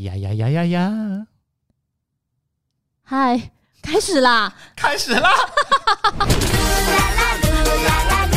[0.00, 1.26] 呀呀呀呀呀！
[3.02, 3.50] 嗨，
[3.82, 4.54] 开始啦！
[4.74, 5.30] 开始啦！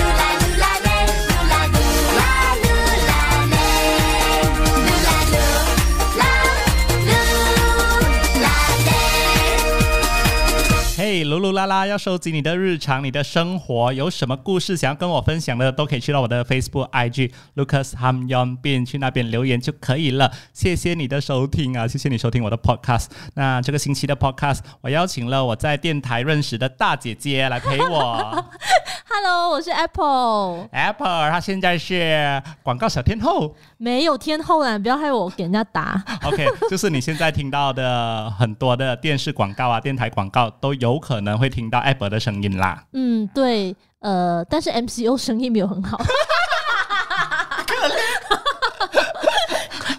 [11.13, 20.31] 嘿，噜噜啦啦，要收集你的日常、你的生活，有什么故事想要跟我分享的，都可以去到我的 Facebook、IG Lucas Ham Yon Bin 去那边留言就可以了。
[20.53, 23.09] 谢谢你的收听啊，谢谢你收听我的 Podcast。
[23.35, 28.43] 那这个星期的 Podcast，我邀请了我在电台认识的大姐姐来陪我。
[29.07, 33.55] Hello，我是 Apple，Apple，她现在是广告小天后。
[33.83, 36.01] 没有天后啦，不要害我给人家打。
[36.23, 42.81] OK，就是你现在听到的很多的电视广告啊、电台广告，都有可能会听到 Apple 的声音啦。
[42.93, 46.01] 嗯，对，呃，但是 MCO 生意没有很好，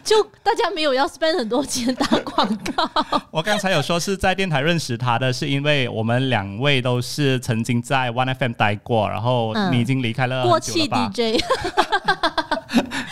[0.02, 2.90] 就大家没有要 spend 很多钱打广告。
[3.30, 11.38] 我刚才有说是在电台认识他的，是因为我们两位都是曾经在 One FM 待过，然后嗯你已经离开了过气？DJ，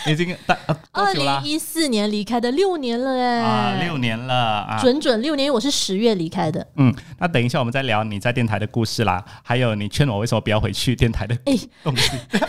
[0.11, 1.41] 已经待呃多二零？
[1.43, 4.79] 一四年离开的，六年了哎、啊，六年了啊。
[4.81, 6.65] 准准六年，我是十月离开的。
[6.75, 12.11] 嗯，那等一下我们再聊你在电台的故事啦，还有你劝我为什么不要回去电台的哎、东西。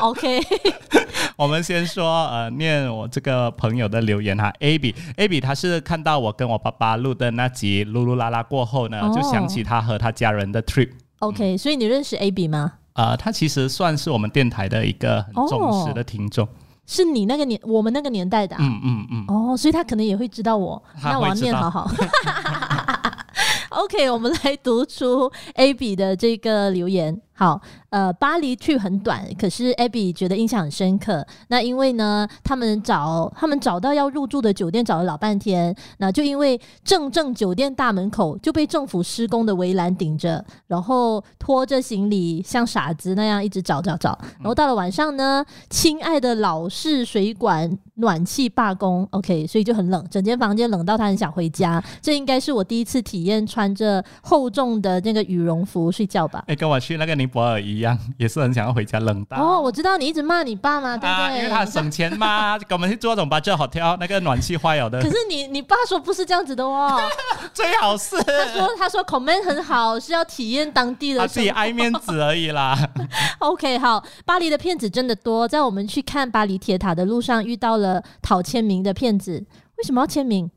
[0.00, 0.40] o k
[1.36, 10.90] 我们先说呃，念我这个朋友的留言哈，Abby，Abby 他是看到我跟我爸爸录的那集噜噜啦啦过后呢，哦就想起他和他家人的 trip。
[11.20, 12.72] OK，所以你认识 Abby 吗？
[12.94, 16.46] 呃，他其实算是我们电台的一个很忠实的听众。
[16.84, 18.58] 是你那个年，我们那个年代的、啊。
[18.60, 21.90] 嗯嗯嗯，哦，所以他可能也会知道我，那我要念好好。
[23.70, 27.18] OK，我们来读出 Abby 的这个留言。
[27.34, 31.26] 好，呃，巴黎去很短，可是 Abby 觉得印象很深刻。
[31.48, 44.16] 那因为呢，他们找他们找到要入住的酒店找了老半天，那就因为正正酒店大门口就被政府施工的围栏顶着，然后拖着行李像傻子那样一直找找找。
[44.38, 51.82] 然后到了晚上呢，亲爱的老式水管暖气罢工，OK，所以就很冷，整间房间冷到他很想回家。
[52.00, 56.44] 这应该是我第一次体验穿着厚重的那个羽绒服睡觉吧。
[56.46, 59.40] 哎，跟我去那个尼泊尔一样，也是很想要回家冷淡。
[59.40, 61.38] 哦，我知道你一直骂你爸嘛，对不啊，对？
[61.38, 67.00] 因为他省钱嘛， 跟我们去做那种 budget hotel，那个暖气坏了的可，是你你爸说不是这样子的哦，
[67.54, 71.52] 最好是他说他说 comment 很好，是要体验当地的他自己。
[71.52, 72.76] 爱面子而已啦。
[73.38, 79.44] OK，好，巴黎的骗子真的多，在我们去看巴黎铁塔的路上遇到了讨签名的骗子。
[79.76, 80.50] 为什么要签名？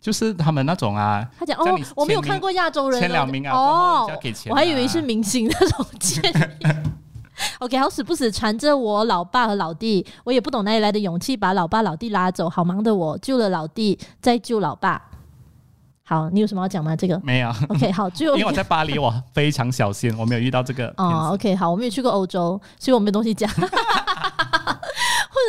[0.00, 4.54] 就是他们那种啊，他讲哦我没有看过亚洲人前两名啊，哦要给钱啊。
[4.54, 6.66] 我还以为是明星那种建议。
[7.58, 12.48] OK，好死不死缠着我老爸和老弟，我也不懂哪里来的勇气把老爸老弟拉走。
[12.48, 15.02] 好忙的我救了老弟，再救老爸。
[16.02, 16.96] 好，你有什么要讲吗？
[16.96, 21.30] 这个没有，OK，好，最后因为我在巴黎，我非常小心，我没有遇到这个哦。
[21.32, 23.50] ，OK，好，我没有去过欧洲，所以我没有东西讲。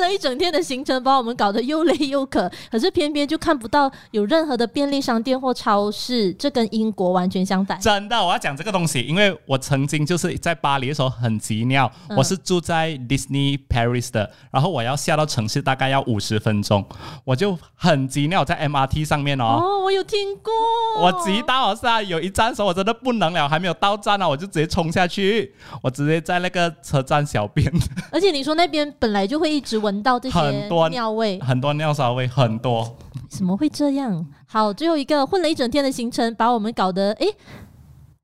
[0.01, 7.79] 混了一整天的行程，把我们搞得又累又渴，可是偏偏就看不到有任何的便利商店或超市，这跟英国完全相反。
[7.79, 16.83] 真的，我要讲这个东西，因为我曾经就是在巴黎的时候很急尿，嗯我是住在 Disney Paris 的，然后我要下到城市大概要五十分钟，
[17.23, 19.59] 我就很急尿在 MRT 上面哦。
[19.61, 20.51] 哦，我有听过，
[20.99, 25.53] 我急到是啊，有一站的时候我真的不能了，还没有到站呢，我就直接冲下去，
[25.83, 27.71] 我直接在那个车站小便，
[28.11, 32.95] 而且你说那边本来就会一直闻到这些很多尿味，很多尿骚味，很多。
[33.29, 34.23] 怎么会这样？
[34.45, 37.27] 好，最后一个混了一整天的行程，把我们搞得诶。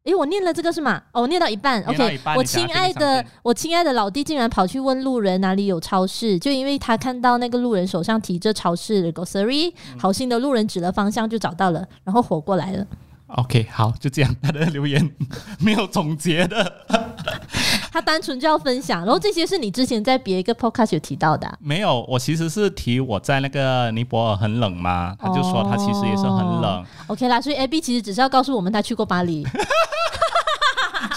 [0.04, 1.02] 诶，我念了这个是吗？
[1.12, 12.88] 哦，我念到一半，OK 我亲爱的我亲爱的老弟竟然跑去问路人哪里有超市，就因为他看到那个路人手上提着超市的 grocery，好嗯心的路人指了方向就找到了，然后活过来了。
[13.36, 15.12] OK，好，就这样，他的留言
[15.60, 16.86] 没有总结的。
[17.92, 29.46] 他单纯就要分享，然后这些是你之前在别一个 podcast 有提到的啊、没有，我其实是提我在那个尼泊尔很冷嘛，他就说他其实也是很冷，哦 OK 啦，所以 Abby 其实只是要告诉我们他去过巴黎，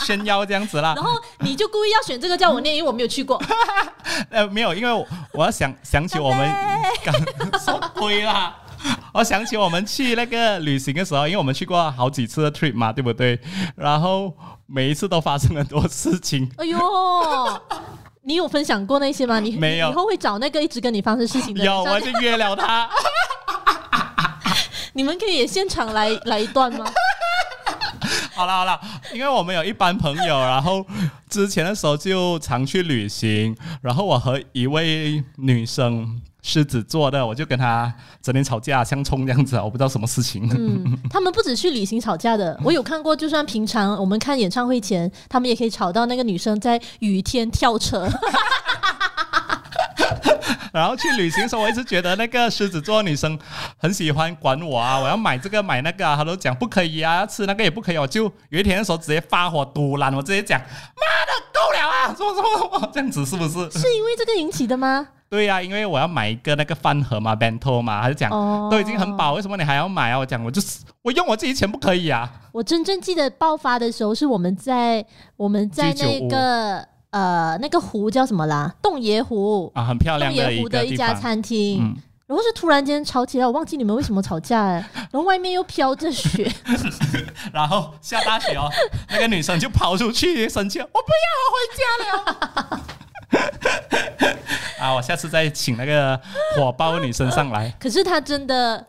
[0.04, 1.04] 炫耀这样子啦然。
[1.04, 3.40] 后你就故意要选这个叫我念，因为我没有去过。
[4.30, 6.54] 呃，没有，因为我我要想想起我们
[7.04, 7.14] 刚
[7.58, 8.56] 什么鬼啦。
[9.12, 13.38] 我想起我们去那个旅行的时候，因为我们去过好几次的 trip 嘛，对不对？
[13.76, 14.34] 然后
[14.66, 16.50] 每一次都发生很多事情。
[16.56, 16.78] 哎呦，
[18.22, 19.40] 你有分享过那些吗？
[19.40, 22.88] 你没有以后会找那个一直跟你发生事情的人有，我已经约了他。
[24.92, 26.84] 你们可以也现场来 来一段吗？
[28.34, 28.80] 好了好了，
[29.12, 30.86] 因为我们有一班朋友，然后
[31.28, 36.22] 之前的时候就常去旅行，然后我和一位女生。
[36.42, 37.92] 狮子座的，我就跟他
[38.22, 40.48] 整天吵架，相冲这样子，我不知道什么事情。
[40.50, 48.08] 嗯，他们不只去旅行吵架的，我有看过，就算平常我们看演唱会前，他们也可以吵到那个女生在雨天跳车。
[50.72, 53.36] 然后去旅行的时候，我一直觉得那个狮子座女生
[53.76, 60.66] 很喜欢管我啊，我要买这个买那个啊，她都讲不可以啊，要吃那个也不可以，我就有一天的时候直接发火堵拦，我直接讲妈
[62.08, 63.70] 的够了啊，什么什么什么这样子是不是？
[63.78, 65.06] 是因为这个引起的吗？
[65.28, 68.30] 对呀，因为我要买一个那个饭盒嘛，bento 嘛，他就讲
[68.68, 70.18] 都已经很饱，为什么你还要买啊？
[70.18, 72.28] 我讲我就是 我用我自己钱不可以啊。
[72.52, 75.04] 我真正记得爆发的时候是我们在
[75.36, 78.74] 我们在那个呃那个湖叫什么啦？
[78.82, 81.96] 洞爷湖啊，很漂亮的湖的一家餐厅，
[82.30, 84.74] 然后是突然间吵起来，我忘记你们为什么吵架哎。
[85.10, 86.48] 然后外面又飘着雪，
[87.52, 88.70] 然后下大雪哦，
[89.10, 92.80] 那个女生就跑出去生气，我不要，我回家了。
[94.78, 94.94] 啊！
[94.94, 96.20] 我下次再请那个
[96.54, 97.74] 火爆女生上来。
[97.80, 98.86] 可是她真的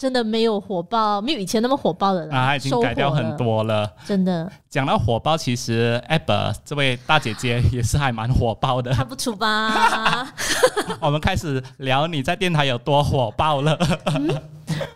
[0.00, 2.34] 真的没有火爆，没有以前那么火爆的了。
[2.34, 3.86] 啊，已经改掉很多了。
[4.06, 4.50] 真的。
[4.70, 8.94] 讲到火爆，其实 Abba 这位大姐姐也是还蛮火爆的。
[8.94, 10.32] 看不出吧？
[11.02, 13.78] 我们开始聊你在电台有多火爆了。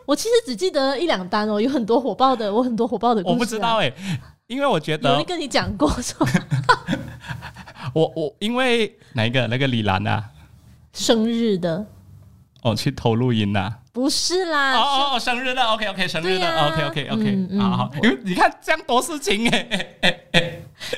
[0.06, 3.20] 我其实只记得一两单哦，有很多火爆的，我很多火爆的。
[3.26, 3.92] 我不知道哎，
[4.46, 6.26] 因为我觉得有人跟你讲过说？
[7.92, 10.24] 我我因为哪一个那个李兰啊？
[10.94, 11.84] 生日的，
[12.64, 13.74] 哦，去偷录音呐？
[13.92, 19.68] 不是啦，哦哦，生日的，OK OK，生日的，OK OK OK，好好，因为你看这样多事情哎
[20.00, 20.40] 哎哎，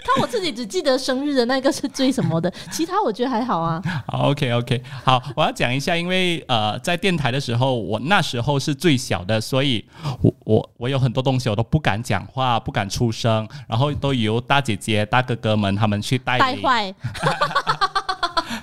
[0.02, 3.82] 看我自己只记得生日的那个是最什么的， 其他我觉得还好啊。
[4.06, 9.84] 好 OK OK，好，我要讲一下，因为呃，在电台的时候，我那时候是最小的，所以
[10.22, 16.94] 我我我有很多东西我都不敢讲话，不敢出声，然后都由大姐姐、大哥哥们他们去带带坏。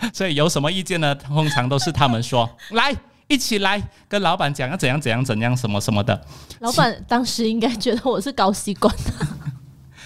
[0.14, 1.14] 所以有什么意见呢？
[1.16, 2.94] 通常都是他们说 来
[3.28, 6.26] 一起来跟老板讲要怎样怎样怎样什么什么的。
[6.60, 9.28] 老板当时应该觉得我是高习惯的，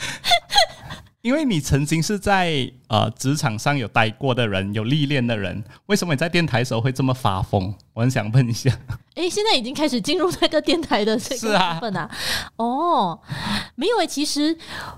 [1.22, 7.74] 因为你曾经是在呃职场上有待过的人，有历练的人，为什么你在电台的时候会这么发疯？
[7.94, 8.72] 我很想问一下。
[9.16, 12.10] 诶，现在已经开始进入那个电台的这个部分啊。
[12.58, 13.20] 哦，
[13.76, 14.56] 没有诶，其实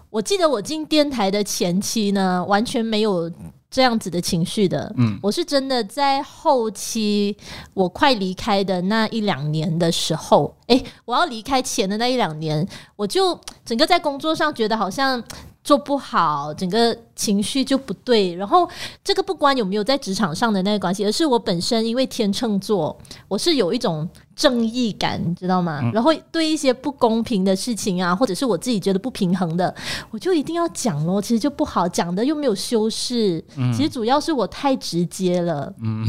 [0.10, 3.32] 我记得我进电台的前期呢，完全没有。
[3.70, 7.38] 这样子的情绪的，嗯，我是真的在后期，
[7.74, 15.24] 我快离开的那一两年的时候，哎，我要离开前的那一两年，我就整个在工作上觉得好像。
[15.70, 18.34] 做不好，整个情绪就不对。
[18.34, 18.68] 然后
[19.04, 25.80] 这个不关有没有在职场上的那个关系，而是我本身因为天秤座，我是有一种正义感，你知道吗？
[25.94, 29.72] 然后对一些不公平的事情啊，或者是我自己觉得不平衡的，
[30.10, 31.22] 我就一定要讲咯。
[31.22, 33.40] 其实就不好讲的，又没有修饰。
[33.72, 35.72] 其实主要是我太直接了。
[35.84, 36.04] 嗯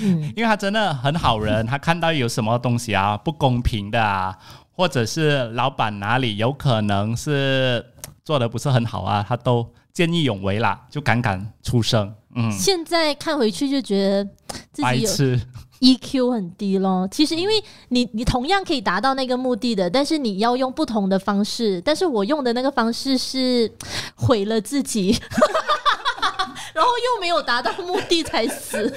[0.00, 4.36] 嗯，因为他真的很好人，他看到有什么东西啊不公平的啊，
[4.76, 7.86] 或者是老板哪里有可能是。
[8.24, 12.14] 做的不是很好啊，他都见义勇为啦，就敢敢出声。
[12.34, 14.24] 嗯，现在看回去就觉得
[14.72, 15.38] 自己有
[15.80, 17.08] EQ 很低咯。
[17.10, 21.80] 其实因为你你同样可以达到那个目的的，但是你要用不同的方式。
[21.84, 23.70] 但是我用的那个方式是
[24.14, 25.10] 毁了自己，
[26.72, 28.94] 然后又没有达到目的才死。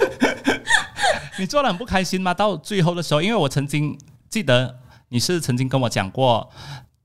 [1.39, 2.33] 你做的很不开心吗？
[2.33, 3.97] 到最后的时候，因为我曾经
[4.29, 4.77] 记得
[5.09, 6.47] 你是曾经跟我讲过。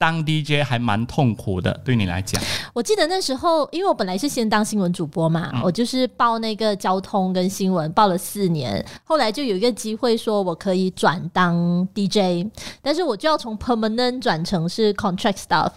[0.01, 2.43] 当 DJ 还蛮痛苦的，对你来讲。
[2.73, 8.83] 我记得那时候，因为我本来是先当新闻主播嘛，我就是报那个交通跟新闻，报了四年。
[9.05, 12.49] 后来就有一个机会说我可以转当 DJ，
[12.81, 15.71] 但是我就要从 permanent 转成是 contract staff。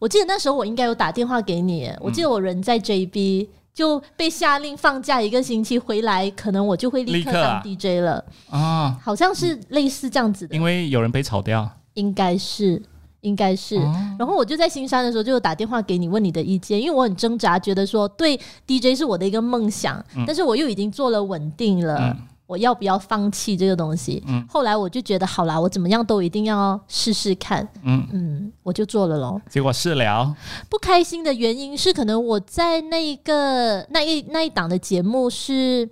[0.00, 10.56] 我记得那时候我应该有打电话给你，我记得我人在 JB 就被下令放假一个星期，回来可能我就会立刻当 DJ 了啊，好像是类似这样子的。
[10.56, 12.82] 因为有人被炒掉，应该是。
[13.22, 13.76] 应该是，
[14.18, 24.22] 然后我就在新山的时候就打电话给你问你的意见，因为我很挣扎，觉得说对 DJ 是我的一个梦想，但是我又已经做了稳定了，我要不要放弃这个东西？
[24.48, 28.06] 后来我就觉得好啦，我怎么样都一定要试试看，嗯。
[28.12, 29.42] 嗯，我就做了咯。
[29.50, 30.34] 结果试了，
[30.70, 35.88] 不开心的原因是可能我在那一个那一那一档的节目是，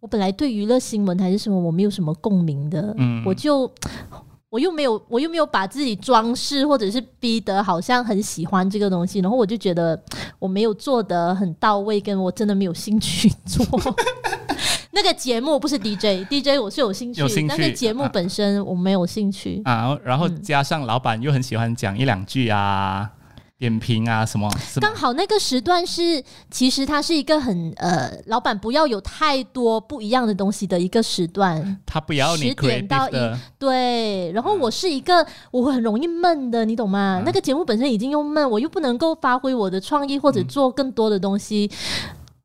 [0.00, 3.70] 我本来对娱乐新闻还是什么我没有什么共鸣的，嗯，我就。
[4.50, 10.00] 我又没有，我又没有把自己装饰，或者是逼得好像很喜欢这个东西，然后我就觉得
[10.38, 13.66] 我没有做得很到位，跟我真的没有兴趣做
[14.90, 15.60] 那个节目。
[15.60, 19.98] 不是 DJ，DJ 我是有兴趣，但是节目本身我没有兴趣啊。
[20.02, 23.10] 然后加上老板又很喜欢讲一两句啊。
[23.58, 24.48] 点评啊什么，
[24.80, 31.80] 刚好那个时段是，其实它是一个很呃，老板不要有太多不一样的东西的一个时段。
[31.84, 37.18] 他不要你10点到的，对，然后我是一个我很容易闷的，你懂吗？
[37.20, 41.68] 嗯那个节目本身已经又闷，我又不能够发挥我的创意或者做更多的东西。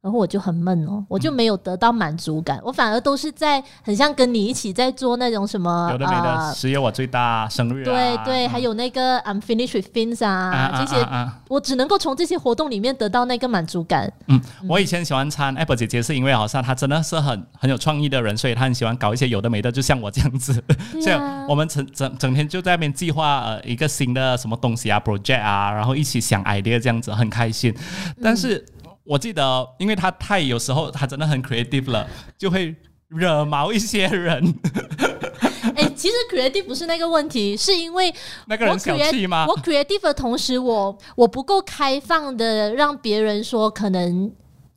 [0.04, 11.08] 然后我就很闷哦，我就没有得到满足感，我反而都是在很像跟你一起在做那种什么有的没的，呃十月我最大生日啊，对对，嗯还有那个 I'm finished with things 啊，啊这些、
[11.48, 14.12] 我只能够从这些活动里面得到那个满足感。
[14.28, 20.62] 嗯，我以前喜欢参 Apple 姐姐，是因为好像她真的是很很有创意的人，所以她很喜欢搞一些有的没的，就像我这样子。
[21.02, 21.16] 所以
[21.48, 27.74] 我们整整整天就在那边计划呃一个新的什么东西啊 project 啊，然后一起想 idea 这样子，很开心。
[28.22, 28.66] 但是
[29.04, 32.08] 我记得，因为他太有时候他真的很 creative 了，
[32.38, 32.76] 就会
[33.08, 34.42] 惹毛一些人。
[35.76, 38.14] 哎、其实 creative 不是那个问题，是因为
[38.48, 39.46] 那个人小气吗？
[39.48, 44.32] 我 creative 的同时，我我不够开放的让别人说可能。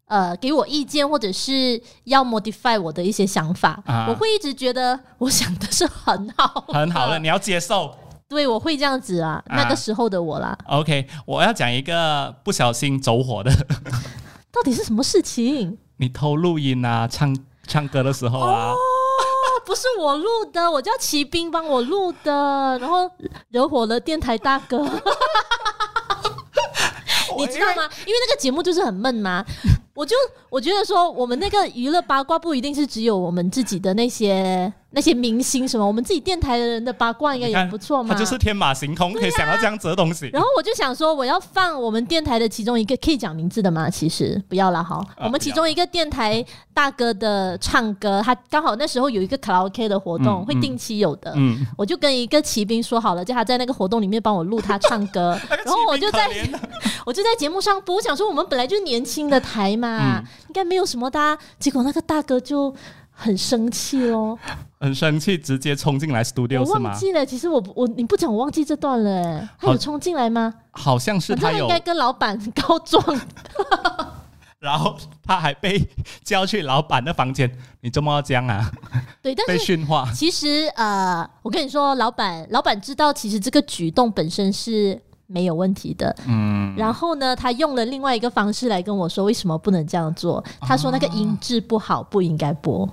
[0.08, 7.92] 呃，给我意见或者是要 modify 我的一些想法，啊我会一直觉得我想的是很好，很好的， 你要接受。
[8.28, 13.50] 对我会这样子啊，啊那个时候的我啦，OK，我要讲一个不小心走火的，
[14.50, 15.78] 到底是什么事情？
[15.98, 18.72] 你偷录音啊，唱唱歌的时候啊。
[18.72, 18.76] 哦，
[19.64, 23.08] 不是我录的，我叫骑兵帮我录的，然后
[23.50, 24.78] 惹火了电台大哥，
[27.38, 27.88] 你知道吗？
[28.06, 29.44] 因为那个节目就是很闷嘛。
[29.96, 30.14] 我就
[30.50, 38.14] 我觉得说，我们那个娱乐八卦不一定是只有我们自己的那些那些明星什么，我们自己电台的人的八卦应该也不错嘛。
[38.14, 40.28] 他就是天马行空，可以想到这样子的东西。
[40.32, 43.88] 然后我就想说，我要放我们电台的其中一个，可以讲名字的嘛？
[43.88, 51.32] 其实不要啦，好，我们其中一个电台大哥的唱歌，他刚好那时候有一个卡拉 OK 的活动，嗯会定期有的。
[51.36, 56.28] 嗯，我就跟一个骑兵说好了，叫他在那个活动里面帮我录他唱歌， 然后我就在
[57.04, 62.74] 我就在节目上播，我想说我们本来就是年轻的台嘛，嗯应该没有什么的啊、结果那个大哥就
[63.10, 64.38] 很生气哦，
[64.80, 66.90] 很生气，直接冲进来我 studio 是吗？
[66.90, 70.52] 忘记了，其实我不我你不讲我忘记这段了，哎，他有冲进来吗？
[70.72, 73.02] 好像是他有应，该跟老板告状，
[74.60, 75.82] 然后他还被
[76.24, 77.50] 叫去老板的房间，
[77.80, 78.70] 你这么这样啊？
[79.22, 80.08] 对，但被是训话。
[80.14, 90.42] 其实呃，我跟你说，老板老板知道其实这个举动本身是没有问题的，嗯，然后呢，他用了另外一个方式来跟我说为什么不能这样做。
[90.60, 92.88] 他说那个音质不好，不应该播。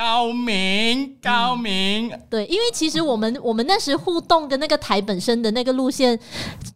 [0.00, 6.18] 高明高明，对，因为其实我们我们那时互动跟那个台本身的那个路线，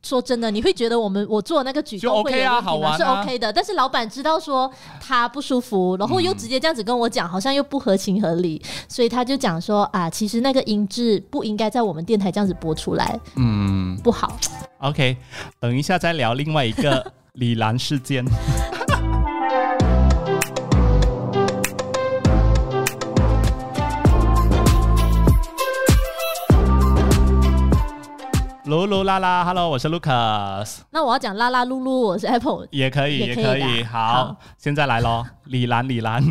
[0.02, 2.96] 说真的，你会觉得我们我做那个举就动 OK 会有啊问题吗？
[2.98, 14.36] 是好玩啊 OK 的，但是老板知道说他不舒服，然后又直接这样子跟我讲，好像又不合情合理，所以他就讲说啊，其实那个音质不应该在我们电台这样子播出来，嗯不好。
[14.80, 15.16] ，OK，
[15.58, 18.22] 等一下再聊另外一个李兰事件。
[28.66, 33.84] 噜噜啦啦，Hello，我是 Lucas，那我要讲啦啦噜噜，我是 Apple，也可以，也可以。
[33.84, 36.24] 好，好现在来咯，李兰，李兰，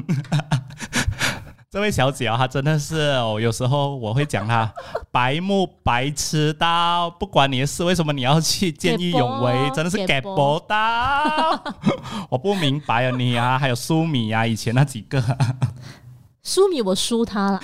[1.70, 4.68] 这位小姐啊、她真的是哦，有时候我会讲她
[5.12, 9.70] 白目白痴到，不管你的事，为什么你要去见义勇为？
[9.76, 11.64] 真的是 给 get 不到，
[12.32, 15.24] 我不明白啊，你啊，还有苏米啊，以前那几个，
[16.42, 17.62] 苏米我输他了。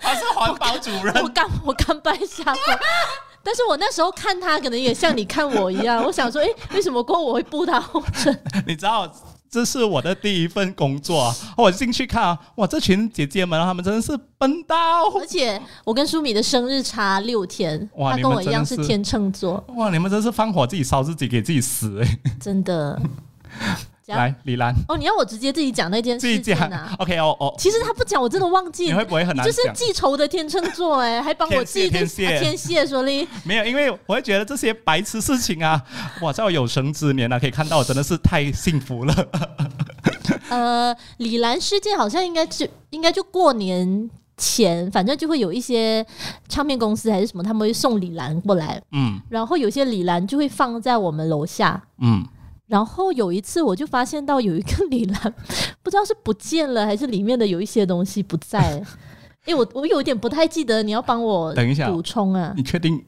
[0.00, 2.78] 他是环保主任我，甘我甘拜下风。
[3.42, 8.40] 但是我那时候看他，可能也像你看我一样，我想说，诶，为什么过我会步他后尘？
[8.66, 9.10] 你知道。
[9.50, 14.76] 这是我的第一份工作啊，我进去看啊，哇，这群姐姐们，她们真的是笨到，
[15.18, 23.00] 而且我跟舒米的生日差六天，哇他跟我一样是天秤座，哇，你们真是放火自己烧自己，给自己死哎、真的。
[24.16, 28.86] 来，李兰，哦，你要我直接自己讲那件事情啊？，OK 哦哦，其实他不讲，我真的忘记。
[28.86, 29.60] 你会不会很你就是？
[29.74, 35.82] 记仇的天秤座哎，还帮我记天蝎天蝎说哩，没有，因为我会觉得这些白痴事情啊，
[36.22, 39.14] 哇，在我有生之年啊，可以看到，我真的是太幸福了。
[40.48, 46.04] 呃，李兰事件好像应该是应该就过年前，反正就会有一些
[46.48, 51.82] 唱片公司还是什么，他们会送李兰过来，嗯然后有些李兰就会放在我们楼下。
[52.00, 52.24] 嗯，
[52.68, 55.34] 然后有一次，我就发现到有一个 李兰，
[55.82, 58.82] 不知道是不见了，还是里面的有一些东西不在。
[59.46, 62.52] 哎，我我有点不太记得，你要帮我等一下补充啊！
[62.56, 63.02] 你确定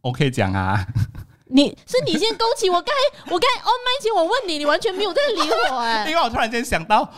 [0.00, 0.86] OK 讲啊？
[1.48, 7.12] 你是你先勾起我刚才，我刚才 on 麦前我问你，你完全没有在理我哎、 因为我突然间想到。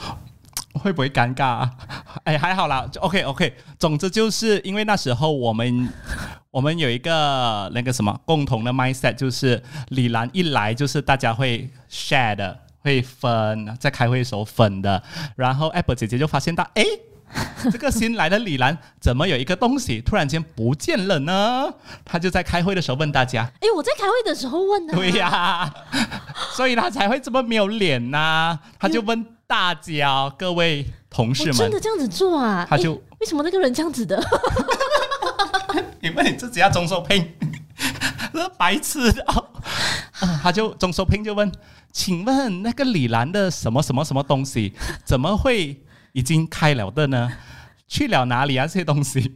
[0.79, 1.71] 会不会尴尬、啊？
[2.25, 3.57] 哎，还好啦，就 OK OK。
[3.79, 5.89] 总之就是因为那时候我们
[6.51, 15.03] 我们有一个那个什么共同的 mindset，就是李兰一来就是大家会 share 的，会分，在开会的时候分的。
[15.37, 16.85] 然后 Apple 姐姐就发现到，哎，
[17.71, 21.75] 这个新来的李兰怎么有一个东西突然间不见了呢？
[22.05, 24.95] 她就在开会的时候问大家，哎，我在开会的时候问的。
[24.95, 25.73] 对呀，
[26.57, 28.59] 所以她才会这么没有脸呐。
[28.79, 32.67] 她就问大家各位同事们，真的这样子做啊？
[32.69, 34.21] 他就为什么那个人这样子的？
[36.01, 37.33] 你问你自己要中收聘，
[38.35, 39.45] 那白痴啊！
[40.43, 41.51] 他就中收聘就问，
[41.93, 44.75] 请问那个李兰的什么什么什么东西，
[45.05, 45.81] 怎么会
[46.13, 47.31] 已经开了的呢？
[47.87, 48.67] 去了哪里啊？
[48.67, 49.33] 这些东西？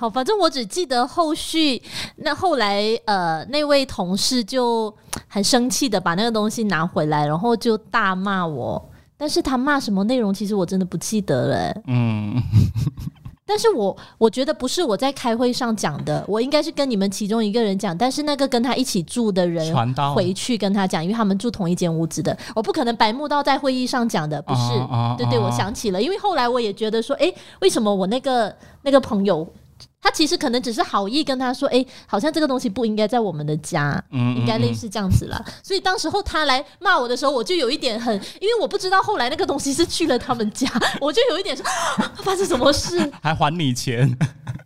[0.00, 1.82] 好，反正我只记得后续，
[2.16, 4.96] 那后来呃，那位同事就
[5.28, 8.90] 很生气的把那个东西拿回来，然后就大骂我。
[9.22, 11.82] 但是他骂什么内容，其实我真的不记得了。
[11.86, 12.42] 嗯。
[13.46, 19.72] 但是我我觉得不是我在开会上讲的，我应该是跟你们其中一个人讲，但是那个跟他一起住的人
[20.12, 24.60] 回去跟他讲，因为他们住同一间屋子的，我不可能白目到在会议上讲的，不是？
[25.16, 28.52] 对对，我想起了，因为后来我也觉得说，哎，为什么我那个
[28.82, 29.46] 那个朋友？
[30.00, 40.68] 他其实可能只是好意跟他说：“哎，好像这个东西不应该在我们的家，嗯应该类似这样子了。”所以当时候他来骂我的时候，我就有一点很，因为我不知道后来那个东西是去了他们家，
[41.00, 41.64] 我就有一点说
[42.16, 44.10] 发生什么事，还还你钱，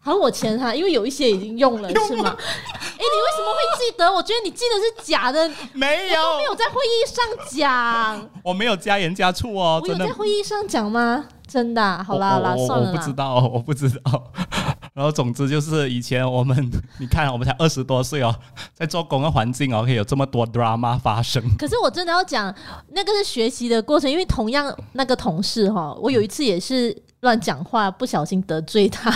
[0.01, 2.35] 还我钱哈，因为有一些已经用了 是吗？
[2.35, 4.11] 哎，你为什么会记得？
[4.11, 11.27] 我觉得你记得是假的，没有，没有在会议上讲，我没有加盐加醋哦，我有在会议上讲吗？
[11.47, 14.33] 真的，好啦好啦，算了，我不知道，我不知道。
[14.97, 16.57] 然后总之就是以前我们，
[16.99, 18.35] 你看我们才二十多岁哦，
[18.73, 21.43] 在做工的环境哦，可以有这么多 drama 发生。
[21.59, 22.53] 可是我真的要讲，
[22.93, 29.11] 那个是学习的过程，因为同样那个同事哈，我有一次也是乱讲话，不小心得罪他，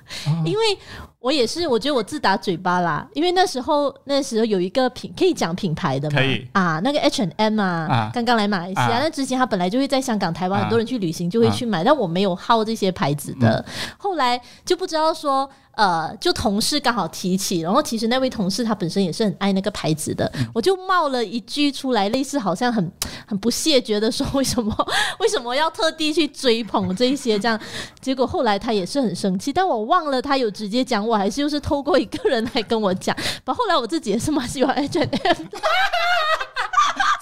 [0.44, 0.78] 因为。
[1.22, 6.16] 我也是，我觉得我自打嘴巴啦，因为那时候那时候有一个品可以讲品牌的嘛，
[6.52, 13.64] 啊，那个 H and M 啊，刚刚来马来西亚，那之前他本来就会在香港、台湾，很多人去旅行就会去买，但我没有好这些牌子的，
[13.96, 15.48] 后来就不知道说。
[15.74, 22.92] 呃，就同事刚好提起，然后其实那位同事他本身也是很爱那个牌子的，我就冒了一句出来，类似好像很
[23.26, 24.70] 很不屑，觉得说为什么
[25.18, 27.58] 为什么要特地去追捧这些这样，
[28.02, 35.18] 结果后来他也是很生气，但我忘了他有直接讲我，还是就是透过一个人来跟我讲， 把后来我自己也是蛮喜欢 H&M 的，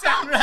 [0.01, 0.39] 讲人。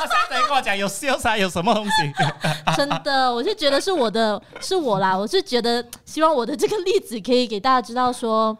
[0.00, 1.92] 他现在跟我讲有秀才有什么东西？
[2.74, 5.16] 真的，我是觉得是我的，是我啦。
[5.16, 8.56] 我是觉得希望我的这个例子可以给大家知道，说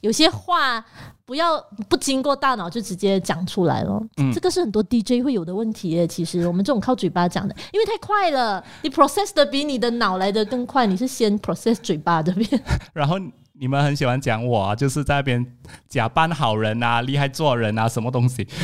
[0.00, 0.82] 有些话
[1.26, 4.00] 不要不经过大脑就直接讲出来了。
[4.16, 6.06] 嗯，这个是很多 DJ 会有的问题。
[6.06, 10.86] 其实我们这种靠嘴巴讲的，因为太快了，你 process 的比你的脑来的更快。
[10.86, 12.48] 你是先 process 嘴巴这边，
[12.94, 13.16] 然后
[13.60, 15.44] 你们很喜欢讲我，啊就是在那边
[15.88, 18.46] 假扮好人啊，厉害做人啊，什么东西。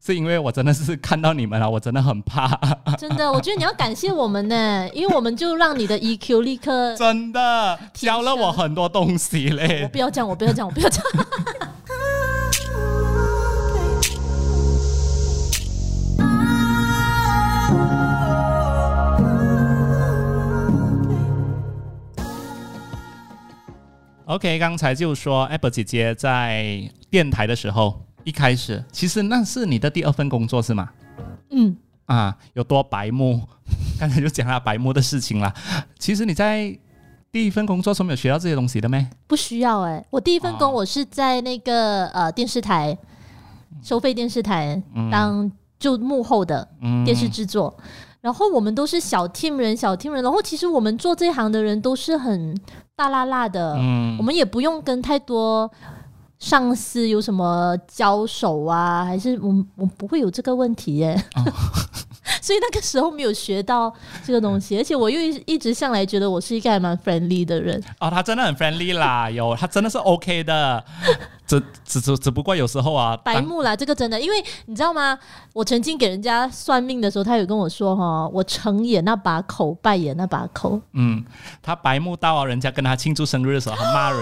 [0.00, 2.48] 是因为我真的是看到你们了，我真的很怕。
[2.96, 9.82] 真的，我觉得你要感谢我们呢，因为我们就让你的 EQ 立刻真的教了我很多东西嘞。
[9.82, 11.04] 我不要讲，我不要讲，我不要讲。
[24.28, 28.04] OK，刚才就说 Apple 姐姐在电台的时候。
[28.24, 30.90] 一开始，其实那是你的第二份工作是吗？
[31.48, 33.40] 嗯，啊，有多白目？
[33.98, 35.50] 刚才就讲了白目的事情了。
[35.98, 36.78] 其实你在
[37.32, 39.08] 第一份工作时候没有学到这些东西的没？
[39.26, 42.98] 不需要哎，我第一份工我是在那个呃电视台
[43.82, 46.68] 收费电视台当就幕后的
[47.06, 47.74] 电视制作，
[48.20, 52.54] 然后我们都是小 team 人，小 team 人，然后其实我们做这行的人都是很
[52.98, 55.70] 大辣辣的，嗯，我们也不用跟太多。
[56.40, 59.04] 上司有什么交手啊？
[59.04, 61.20] 还是我我不会有这个问题耶，
[62.48, 63.92] 所以那个时候没有学到
[64.24, 67.78] 这个东西，而且我又一直向来觉得我是一个还蛮 friendly 的人。
[68.00, 70.82] 哦，他真的很 friendly 啦，有他真的是 OK 的，
[71.46, 75.18] 只只只只不过有时候啊，白目啦，这个真的，因为你知道吗？
[75.52, 80.80] 我曾经给人家算命的时候，他有跟我说哈，我成也那把口，败也那把口。
[80.94, 81.22] 嗯，
[81.62, 84.20] 他白目到人家跟他庆祝生日的时候，他骂人。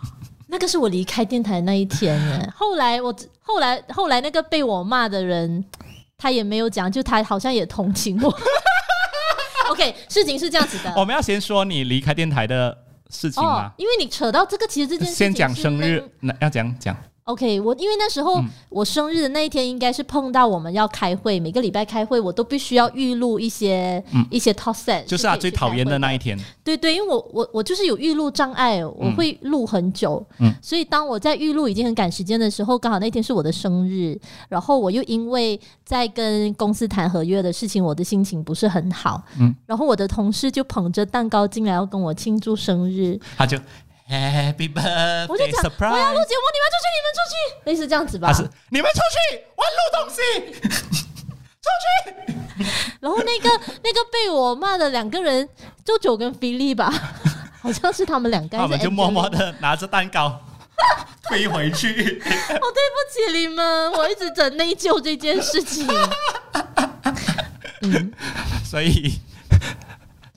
[0.48, 2.48] 那个是我离开电台那一天呢。
[2.56, 5.62] 后来我后来后来那个被我骂的人，
[6.18, 8.32] 他也没有讲，就他好像也同情我。
[9.70, 10.92] OK，事情是这样子的。
[10.96, 12.76] 我们要先说你离开电台的
[13.10, 13.72] 事情吗？
[13.76, 16.96] 因为你扯到这个，其实这件事先讲生日，那要讲讲。
[17.26, 18.48] OK，我因为那时候、嗯。
[18.68, 26.38] 我生日的那一天，应该是碰到我们要开会，每个礼拜开会，我都必须要预录一些、一些 talk set，嗯就是他可以去最讨厌的那一天。
[26.62, 30.52] 对对，因为我我我就是有预录障碍，我会录很久，嗯。
[30.60, 34.18] 所以当我在预录已经很赶时间的时候，刚好那天是我的生日，
[34.50, 39.54] 然后我又因为在跟公司谈合约的事情，我的心情不是很好，嗯。
[39.64, 43.56] 然后我的同事就捧着蛋糕进来要跟我庆祝生日，他就
[44.08, 44.70] Happy
[45.28, 48.34] 我就 Birthday 讲我要录节目，你们出去，你们出去，类似这样子吧他。
[48.34, 50.20] 是你们出去，我录东西，
[51.60, 52.34] 出去。
[53.00, 53.48] 然后那个
[53.82, 55.48] 那个被我骂的两个人，
[55.84, 56.92] 周九跟菲利吧，
[57.60, 59.52] 好像是他们两个，他们就默默的。
[59.60, 60.40] 拿着蛋糕
[61.24, 61.88] 推回去。
[61.88, 65.84] 我，对不起你们，我一直在内疚这件事情。
[67.82, 68.12] 嗯，
[68.64, 69.20] 所以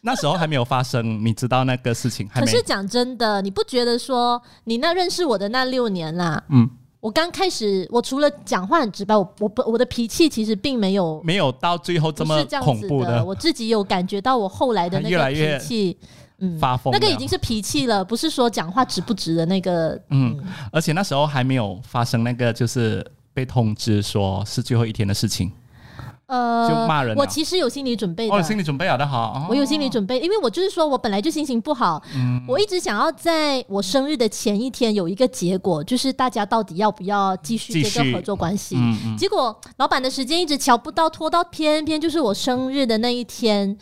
[0.01, 15.97] 那时候还没有发生，你知道那个事情还没可是讲真的，你不觉得说你那认识我的那六年啦，嗯我刚开始，我除了讲话很直白，我我不我的脾气其实并没有没有到最后这么恐怖的，我自己有感觉到我后来的那个脾气。
[16.41, 20.01] 嗯发疯那个已经是脾气了，不是说讲话直不直的那个。
[20.09, 25.51] 嗯，而且那时候还没有发生那个就是被通知说是最后一天的事情。
[26.29, 27.19] 呃，就骂人啊？
[27.19, 32.39] 我其实有心理准备的，哦，心理准备啊的好，我有心理准备，因为我就是说我本来就心情不好，嗯。
[32.47, 38.75] 我一直想要在我生日的前一天有一个结果，就是大家到底要不要继续这个合作关系。
[38.77, 39.17] 嗯嗯。
[39.17, 43.75] 结果老板的时间一直瞧不到，拖到偏偏就是我生日的那一天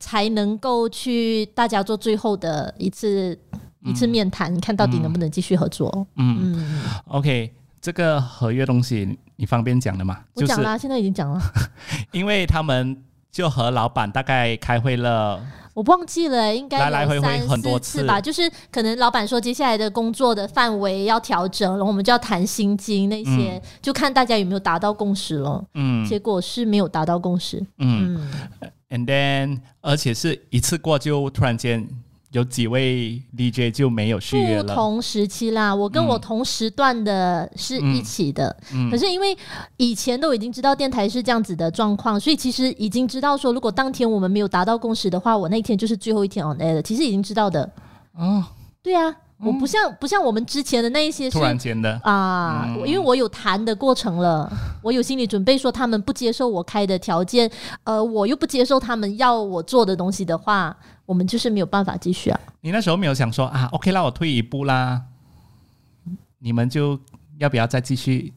[0.00, 3.38] 才能够去大家做最后的一次、
[3.84, 6.06] 一次面谈，看到底能不能继续合作。
[6.16, 6.54] 嗯。
[6.56, 10.20] 嗯，，OK，这个合约东西你方便讲的吗？
[10.36, 11.38] 就是我讲啦，现在已经讲了，
[12.12, 12.96] 因为他们
[13.30, 18.20] 就和老板大概开会了， 我忘记了，应该有来来回回很多次吧。
[18.20, 25.64] 就是可能老板说接下来的工作的范围要调整，然后我们就要谈薪金那些，就看大家有没有达到共识了。
[25.74, 27.58] 嗯结果是没有达到共识。
[27.78, 28.28] 嗯
[28.60, 31.88] 嗯，，and then 而且是一次过就突然间
[32.32, 39.36] 有几位 DJ 就没有续约了，不同时期啦，我跟我嗯同时段的是一起的，嗯可是因为
[39.76, 47.70] 以前都已经知道电台是这样子的状况，所以其实已经知道说，如果当天我们没有达到共识的话，我那一天就是最后一天 on air 的，其实已经知道的。
[48.14, 48.42] 哦，
[48.82, 52.86] 对啊，我不像不像我们之前的那一些突然间的，啊，嗯。
[52.86, 54.50] 因为我有谈的过程了，
[54.82, 57.50] 我有心理准备，说他们不接受我开的条件，
[57.84, 62.40] 呃，我又不接受他们要我做的东西的话，我们就是没有办法继续啊。
[62.60, 65.02] 你那时候没有想说啊，OK 那，我退一步啦，
[66.38, 66.98] 你们就
[67.38, 68.32] 要不要再继续？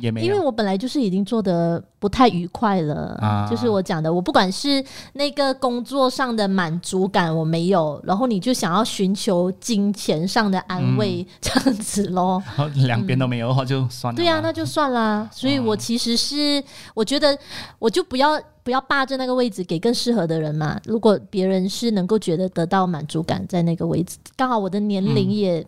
[0.00, 12.42] 也没因为，我本来就是已经做的不太愉快了，啊就是我讲的，我不管是那个工作上的满足感我没有，然后你就想要寻求金钱上的安慰， 这样子咯。
[12.56, 14.16] 然 后两边都没有的话就算了。
[14.16, 15.28] 对啊，那就算啦。
[15.32, 16.62] 所以我其实是，
[16.94, 17.36] 我觉得
[17.78, 20.80] 我就不要不要霸着那个位置，给更适合的人嘛。
[20.84, 25.66] 如果别人是能够觉得得到满足感在那个位置，刚好我的年龄也嗯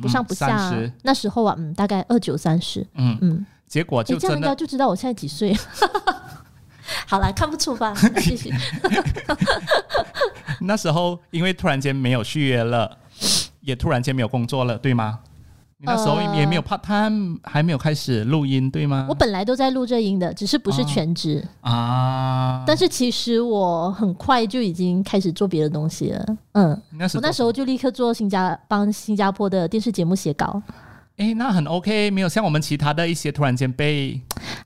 [0.00, 3.46] 不上不下，三十，那时候啊，嗯，大概二九三十，嗯，嗯。
[3.66, 5.54] 结果就这样人家就知道我现在几岁。
[7.06, 7.94] 好了，看不出吧？
[8.16, 8.50] 谢谢。
[10.62, 12.96] 那时候因为突然间没有续约了，
[13.60, 15.18] 也突然间没有工作了，对吗？
[15.80, 19.06] 你那时候呃也没有 part time，还没有开始录音，对吗？
[19.08, 21.40] 我本来都在录这音的，只是不是全职。
[21.60, 26.26] 啊，但是其实我很快就已经开始做别的东西了。
[26.54, 30.60] 嗯，那我那时候就立刻做新加帮新加坡的电视节目写稿。
[31.18, 34.20] 哎，那很 OK，没有像我们其他的一些突然间被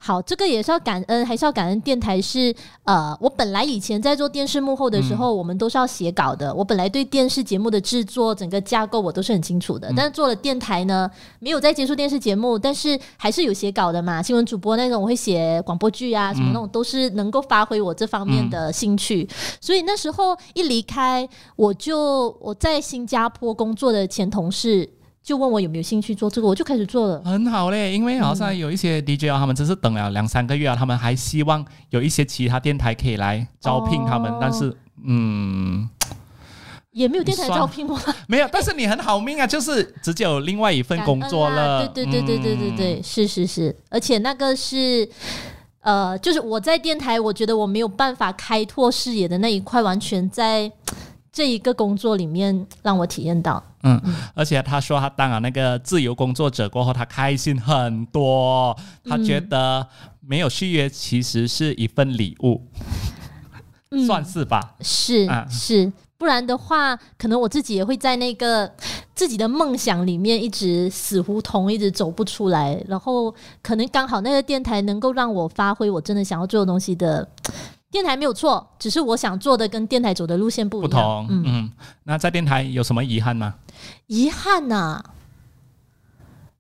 [0.04, 6.52] 好，这个也是要感恩，还是要感恩电台是呃，我本来以前在做电视幕后的时候，我们都是要写稿的。
[6.52, 14.20] 我本来对电视节目的制作整个架构我都是很清楚的，但是做了电台呢，没有在接触电视节目，但是还是有写稿的嘛。
[14.20, 19.28] 新闻主播那种我会写广播剧啊，什么那种都是能够发挥我这方面的兴趣。
[19.60, 24.88] 所以那时候一离开，我就我在新加坡工作的前同事。
[25.22, 27.22] 就问我有没有兴趣做这个，我就开始做了。
[27.24, 35.88] 很好嘞，因为好嗯像有一些 DJ 啊，他们只是等了两三个月啊，他们还希望有一些其他电台可以来招聘他们，哦但是嗯，
[36.90, 41.88] 也没有电台算招聘我， 没有，但是你很好命啊，就是直接有另外一份感恩工作啦了。
[41.88, 45.08] 对对对对对对嗯对，是是是，而且那个是。
[45.84, 50.70] 呃，就是我在电台，我觉得我没有办法开拓视野的那一块，完全在
[51.32, 53.62] 这一个工作里面让我体验到。
[53.84, 54.00] 嗯，
[54.34, 59.88] 而且他说他当了那个自由工作者过后，他开心很多，他觉得
[60.20, 62.68] 没有续约其实是一份礼物，
[63.90, 64.76] 嗯，算是吧。
[64.80, 68.70] 是、啊是，不然的话，可能我自己也会在那个
[69.14, 72.80] 自己的梦想里面一直死胡同，一直走不出来。
[72.86, 77.26] 然后可能刚好那个电台能够让我发挥我真的想要做的东西的。
[77.92, 80.80] 电台没有错，只是我想做的跟电台走的路线不。
[80.80, 81.70] 不同，嗯嗯，
[82.04, 83.54] 那在电台有什么遗憾吗？
[84.06, 84.98] 遗憾呐，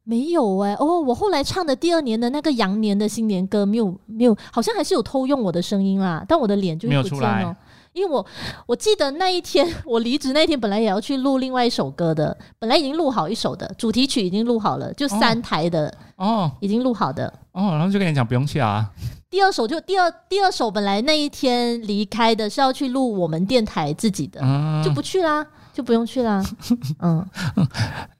[0.04, 0.74] 没有哎。
[0.74, 7.56] 哦，我后来唱的第二年的那个羊年的新年歌，没有没有，好像还是有偷用我的声音啦，但我的脸就没有出来。
[7.94, 8.24] 因为我
[8.66, 18.90] 我记得那一天我离职那一天，本来也要去录另外一首歌的，本来已经录好一首的主题曲已经录好了，就三台的哦，已经录好的哦，然后就跟你讲不用去啊。
[19.32, 24.38] 第二首就第二第二首，本来那一天离开的是要去录我们电台自己的，
[24.84, 26.44] 就不去啦，就不用去啦。
[27.00, 27.26] 嗯，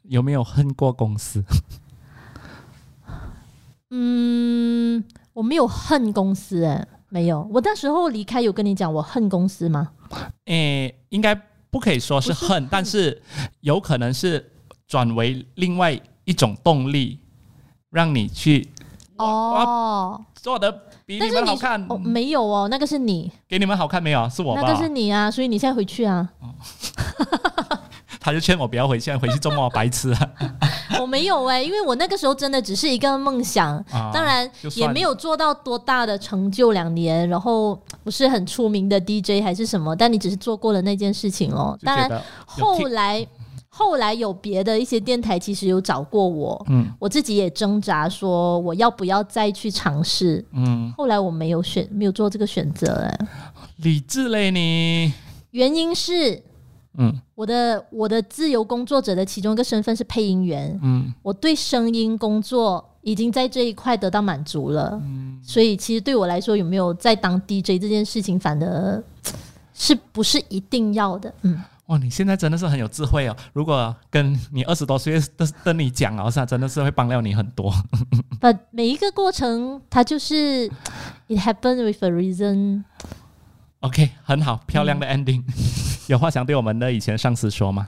[0.05, 1.45] 有没有恨过公司？
[3.91, 7.47] 嗯，我没有恨公司，哎，没有。
[7.53, 9.91] 我那时候离开有跟你讲我恨公司吗？
[10.47, 13.21] 诶，应该不可以说是恨，但是
[13.61, 14.51] 有可能是
[14.89, 17.21] 转为另外一种动力，
[17.91, 18.67] 让你去
[19.19, 20.85] 哦做的。
[21.05, 24.29] 比你们好看哦，没有哦，那个是你给你们好看没有？
[24.29, 26.29] 是我那个是你啊，所以你现在回去啊。
[28.25, 30.29] 他就劝我不要回去，回去周末白痴啊。
[31.03, 36.71] 我没有哎，因为我那个时候真的只是一个梦想，当然也没有做到多大的成就。
[36.71, 41.77] 两年，然后不是很出名的 DJ 还是什么，但你只是做过了那件事情哦。
[41.83, 43.27] 当然后来。
[43.75, 53.19] 后来有别的一些电台，其实有找过我，嗯，我自己也挣扎说我要不要再去尝试，嗯，后来我没有选，没有做这个选择，哎，
[53.79, 55.11] 理智嘞你？
[55.53, 56.43] 原因是，
[56.99, 69.03] 嗯，我的我的自由工作者的其中一个身份是配音员，嗯，我对声音工作已经在这一块得到满足了，嗯，所以其实对我来说，有没有在当 DJ 这件事情，反而
[69.73, 71.59] 是不是一定要的，嗯。
[71.93, 73.37] 哇，你现在真的是很有智慧哦！
[73.53, 77.71] 如果跟你二十多岁的跟你讲哦，是真的是会帮到你很多。
[78.41, 80.71] But 每一个过程，它就是
[81.29, 82.85] it happened with a reason。
[83.81, 85.43] OK，很好，漂亮的 ending。
[86.09, 87.87] 有话想对我们的以前上司说吗？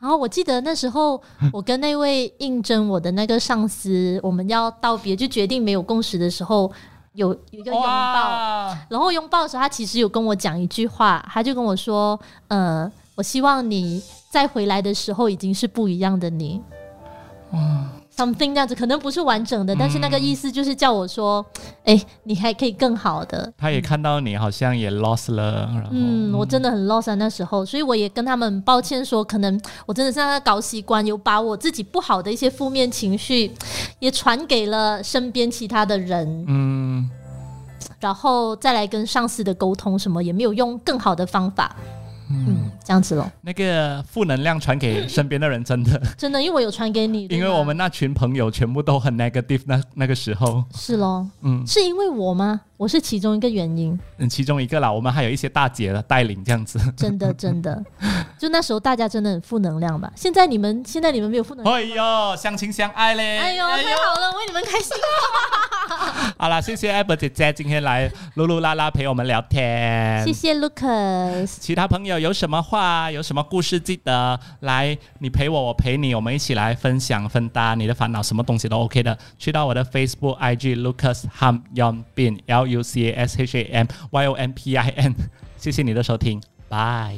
[0.00, 6.72] 然后我记得那时候，我跟那位应征我的那个上司，我们要道别，就决定没有共识的时候，
[7.12, 8.74] 有一个拥抱。
[8.88, 16.60] 然后拥抱的时候，他其实有跟我讲一句话，他就跟我说：“呃。”我希望你再回来的时候已经是不一样的你。
[17.52, 21.44] 嗯，something 这样子可能不是完整的，但是那个意思就是叫我说，
[21.84, 23.52] 哎，你还可以更好的。
[23.58, 33.52] 他也看到你好像也 lost 了，嗯，我真的很 lost 那时候，所以我也跟他们抱歉说，可能我真的是那个搞习惯，有把我自己不好的一些负面情绪
[33.98, 36.44] 也传给了身边其他的人。
[36.48, 37.10] 嗯，
[38.00, 41.76] 然后再来跟上司的沟通什么也没有用更好的方法。
[42.30, 43.30] 嗯，这样子咯。
[43.42, 47.26] 那个负能量传给身边的人，真的 真的，因为我有传给你。
[47.32, 52.60] 因为我们那群朋友全部都很 negative，那那个时候是咯，嗯，是因为我吗？
[52.76, 54.90] 我是其中一个原因，嗯，其中一个啦。
[54.90, 56.80] 我们还有一些大姐的带领，这样子。
[56.96, 57.80] 真的， 真的，
[58.38, 60.12] 就那时候大家真的很负能量吧。
[60.16, 61.76] 现在你们，现在你们没有负能量。
[61.76, 63.38] 哎呦，相亲相爱嘞！
[63.38, 64.96] 哎呦，太好了，为你们开心。
[66.36, 70.24] 好了，谢谢艾伯姐姐今天来噜噜啦啦陪我们聊天。
[70.24, 71.58] 谢谢 Lucas。
[71.60, 79.16] 其他朋友有什么话，有什么故事，记得来，你陪我，我陪你，我们一起来分享分担你的烦恼，什么东西都 OK 的。
[79.38, 82.72] 去到我的 Facebook IG Lucas Ham Yon Bin L。
[82.72, 85.14] U C A S H A M Y O N P I N，
[85.58, 87.14] 谢谢你的收听，拜。